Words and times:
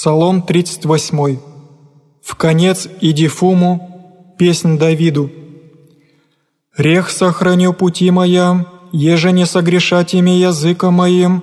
Псалом 0.00 0.42
38. 0.42 1.38
В 2.22 2.36
конец 2.36 2.86
иди 3.00 3.26
Фуму, 3.26 4.32
песнь 4.38 4.78
Давиду. 4.78 5.28
«Рех 6.76 7.10
сохраню 7.10 7.72
пути 7.72 8.12
моя, 8.12 8.64
еже 8.92 9.32
не 9.32 9.44
согрешать 9.44 10.14
ими 10.14 10.30
языка 10.30 10.92
моим, 10.92 11.42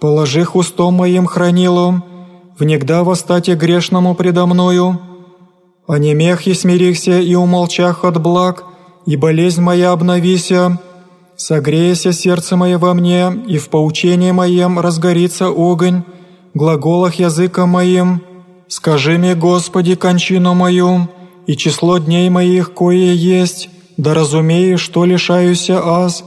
положи 0.00 0.44
хустом 0.44 0.96
моим 0.96 1.24
хранилом, 1.24 2.04
внегда 2.58 3.04
восстате 3.04 3.54
грешному 3.54 4.14
предо 4.14 4.44
мною. 4.44 5.00
А 5.88 5.96
немех 5.96 6.46
и 6.46 6.52
смирихся 6.52 7.18
и 7.20 7.34
умолчах 7.34 8.04
от 8.04 8.20
благ, 8.20 8.64
и 9.06 9.16
болезнь 9.16 9.62
моя 9.62 9.92
обновися, 9.92 10.78
согреяся 11.36 12.12
сердце 12.12 12.54
мое 12.56 12.76
во 12.76 12.92
мне, 12.92 13.32
и 13.48 13.56
в 13.56 13.70
поучении 13.70 14.30
моем 14.30 14.78
разгорится 14.78 15.46
огонь, 15.46 16.02
глаголах 16.54 17.16
языка 17.16 17.66
моим. 17.66 18.22
Скажи 18.68 19.18
мне, 19.18 19.34
Господи, 19.34 19.94
кончину 19.94 20.54
мою, 20.54 21.08
и 21.46 21.56
число 21.56 21.98
дней 21.98 22.30
моих, 22.30 22.72
кое 22.72 23.12
есть, 23.12 23.68
да 23.96 24.14
разумею, 24.14 24.78
что 24.78 25.04
лишаюся 25.04 25.80
аз. 25.84 26.24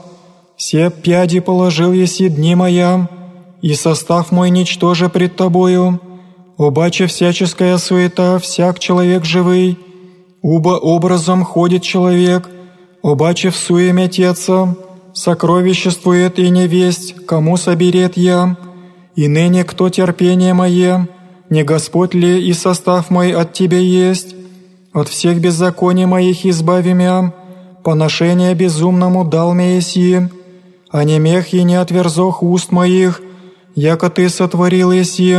Все 0.56 0.90
пяди 0.90 1.40
положил 1.40 1.92
еси 1.92 2.30
дни 2.30 2.56
моя, 2.56 3.10
и 3.62 3.74
состав 3.74 4.32
мой 4.32 4.50
ничтоже 4.50 5.10
пред 5.10 5.36
Тобою. 5.36 6.00
Обаче 6.58 7.08
всяческая 7.08 7.78
суета, 7.78 8.40
всяк 8.40 8.80
человек 8.80 9.26
живый, 9.26 9.78
уба 10.42 10.78
образом 10.78 11.44
ходит 11.44 11.84
человек, 11.84 12.50
обаче 13.04 13.50
в 13.50 13.56
суе 13.56 13.92
метеца, 13.94 14.76
сокровиществует 15.14 16.40
и 16.40 16.50
невесть, 16.50 17.16
кому 17.26 17.58
соберет 17.58 18.18
я, 18.18 18.58
и 19.18 19.28
ныне 19.28 19.64
кто 19.64 19.90
терпение 19.90 20.54
мое, 20.54 21.10
не 21.50 21.64
Господь 21.64 22.14
ли 22.14 22.48
и 22.50 22.54
состав 22.54 23.10
мой 23.10 23.32
от 23.34 23.52
Тебя 23.52 23.80
есть? 23.80 24.36
От 24.94 25.08
всех 25.10 25.42
беззаконий 25.42 26.06
моих 26.06 26.46
избави 26.46 26.94
мя, 26.94 27.34
поношение 27.84 28.54
безумному 28.54 29.26
дал 29.26 29.56
мне 29.56 29.78
еси, 29.78 30.30
а 30.92 31.04
не 31.04 31.18
мех 31.18 31.54
и 31.54 31.64
не 31.64 31.76
отверзох 31.76 32.44
уст 32.44 32.72
моих, 32.72 33.22
яко 33.76 34.12
Ты 34.12 34.30
сотворил 34.30 34.92
еси, 34.92 35.36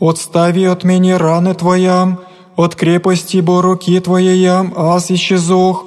отстави 0.00 0.64
от 0.64 0.82
меня 0.82 1.16
раны 1.16 1.54
Твоя, 1.54 2.18
от 2.56 2.74
крепости 2.74 3.38
бо 3.40 3.62
руки 3.62 4.00
Твоей 4.00 4.48
аз 4.48 5.12
исчезох, 5.12 5.86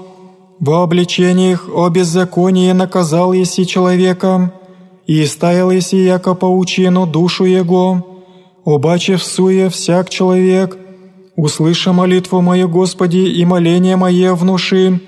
во 0.62 0.84
обличениях 0.84 1.68
о 1.68 1.90
беззаконии 1.90 2.72
наказал 2.72 3.34
еси 3.34 3.66
человека, 3.68 4.54
и 5.08 5.25
ставил 5.25 5.72
еси 5.72 5.98
яко 5.98 6.34
паучину 6.36 7.06
душу 7.06 7.45
его, 7.45 8.23
обаче 8.66 9.17
в 9.17 9.23
суе 9.23 9.70
всяк 9.70 10.09
человек, 10.09 10.78
услыша 11.36 11.94
молитву 11.94 12.42
мою 12.42 12.67
Господи 12.70 13.17
и 13.17 13.45
моление 13.45 13.95
мое 13.95 14.34
внуши, 14.34 15.00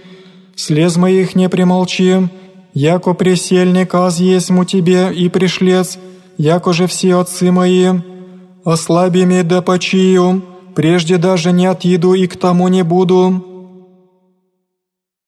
слез 0.56 0.98
моих 0.98 1.36
не 1.36 1.50
примолчи, 1.50 2.30
яко 2.74 3.14
пресельник 3.14 3.96
аз 3.96 4.20
есму 4.20 4.66
тебе 4.66 5.12
и 5.14 5.30
пришлец, 5.30 5.98
яко 6.38 6.74
же 6.74 6.88
все 6.88 7.16
отцы 7.16 7.52
мои, 7.52 7.88
ослаби 8.64 9.26
ми 9.26 9.44
да 9.44 9.62
почию, 9.62 10.44
прежде 10.76 11.18
даже 11.18 11.52
не 11.52 11.66
отъеду 11.66 12.14
и 12.14 12.28
к 12.28 12.36
тому 12.36 12.68
не 12.68 12.84
буду, 12.84 13.57